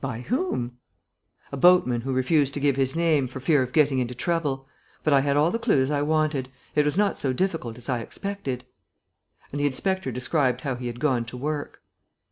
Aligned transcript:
"By 0.00 0.20
whom?" 0.20 0.78
"A 1.50 1.56
boatman 1.56 2.02
who 2.02 2.12
refused 2.12 2.54
to 2.54 2.60
give 2.60 2.76
his 2.76 2.94
name, 2.94 3.26
for 3.26 3.40
fear 3.40 3.64
of 3.64 3.72
getting 3.72 3.98
into 3.98 4.14
trouble. 4.14 4.68
But 5.02 5.12
I 5.12 5.22
had 5.22 5.36
all 5.36 5.50
the 5.50 5.58
clues 5.58 5.90
I 5.90 6.02
wanted. 6.02 6.48
It 6.76 6.84
was 6.84 6.96
not 6.96 7.16
so 7.16 7.32
difficult 7.32 7.76
as 7.78 7.88
I 7.88 7.98
expected." 7.98 8.64
And 9.50 9.58
the 9.60 9.66
inspector 9.66 10.12
described 10.12 10.60
how 10.60 10.76
he 10.76 10.86
had 10.86 11.00
gone 11.00 11.24
to 11.24 11.36
work. 11.36 11.82